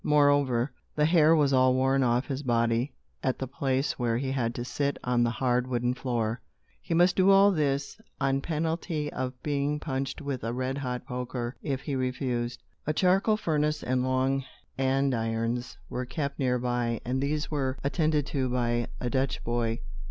Moreover, 0.03 0.71
the 0.95 1.05
hair 1.05 1.35
was 1.35 1.53
all 1.53 1.75
worn 1.75 2.01
off 2.01 2.25
his 2.25 2.41
body 2.41 2.91
at 3.21 3.37
the 3.37 3.45
place 3.47 3.99
where 3.99 4.17
he 4.17 4.31
had 4.31 4.55
to 4.55 4.65
sit 4.65 4.97
on 5.03 5.21
the 5.21 5.29
hard 5.29 5.67
wooden 5.67 5.93
floor. 5.93 6.41
He 6.81 6.95
must 6.95 7.15
do 7.15 7.29
all 7.29 7.51
this, 7.51 8.01
on 8.19 8.41
penalty 8.41 9.13
of 9.13 9.39
being 9.43 9.79
punched 9.79 10.19
with 10.19 10.43
a 10.43 10.53
red 10.53 10.79
hot 10.79 11.05
poker, 11.05 11.55
if 11.61 11.81
he 11.81 11.93
refused. 11.95 12.63
A 12.87 12.93
charcoal 12.93 13.37
furnace 13.37 13.83
and 13.83 14.01
long 14.03 14.43
andirons 14.75 15.77
were 15.87 16.07
kept 16.07 16.39
near 16.39 16.57
by, 16.57 16.99
and 17.05 17.21
these 17.21 17.51
were 17.51 17.77
attended 17.83 18.25
to 18.25 18.49
by 18.49 18.87
a 18.99 19.07
Dutch 19.07 19.43
boy. 19.43 19.81